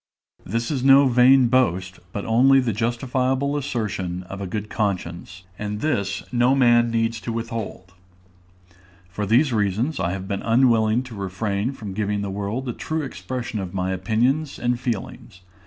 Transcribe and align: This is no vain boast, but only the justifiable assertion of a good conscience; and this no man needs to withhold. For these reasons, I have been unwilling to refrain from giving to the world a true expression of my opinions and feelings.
This 0.43 0.71
is 0.71 0.83
no 0.83 1.07
vain 1.07 1.45
boast, 1.47 1.99
but 2.11 2.25
only 2.25 2.59
the 2.59 2.73
justifiable 2.73 3.55
assertion 3.55 4.23
of 4.23 4.41
a 4.41 4.47
good 4.47 4.67
conscience; 4.67 5.43
and 5.59 5.79
this 5.79 6.23
no 6.33 6.55
man 6.55 6.89
needs 6.89 7.21
to 7.21 7.31
withhold. 7.31 7.93
For 9.09 9.27
these 9.27 9.53
reasons, 9.53 9.99
I 9.99 10.13
have 10.13 10.27
been 10.27 10.41
unwilling 10.41 11.03
to 11.03 11.13
refrain 11.15 11.71
from 11.71 11.93
giving 11.93 12.17
to 12.21 12.23
the 12.23 12.31
world 12.31 12.67
a 12.67 12.73
true 12.73 13.03
expression 13.03 13.59
of 13.59 13.75
my 13.75 13.91
opinions 13.91 14.57
and 14.57 14.79
feelings. 14.79 15.41